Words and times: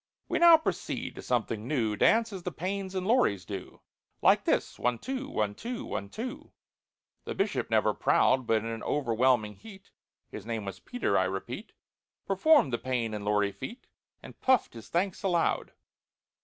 "We 0.27 0.39
now 0.39 0.57
proceed 0.57 1.13
to 1.13 1.21
something 1.21 1.67
new— 1.67 1.95
Dance 1.95 2.33
as 2.33 2.41
the 2.41 2.51
PAYNES 2.51 2.95
and 2.95 3.05
LAURIS 3.05 3.45
do, 3.45 3.81
Like 4.23 4.45
this—one, 4.45 4.97
two—one, 4.97 5.53
two—one, 5.53 6.09
two." 6.09 6.51
The 7.25 7.35
Bishop, 7.35 7.69
never 7.69 7.93
proud, 7.93 8.47
But 8.47 8.63
in 8.63 8.65
an 8.65 8.81
overwhelming 8.81 9.53
heat 9.57 9.91
(His 10.27 10.43
name 10.43 10.65
was 10.65 10.79
PETER, 10.79 11.19
I 11.19 11.25
repeat) 11.25 11.73
Performed 12.25 12.73
the 12.73 12.79
PAYNE 12.79 13.13
and 13.13 13.23
LAURI 13.25 13.51
feat, 13.51 13.85
And 14.23 14.41
puffed 14.41 14.73
his 14.73 14.89
thanks 14.89 15.21
aloud. 15.21 15.71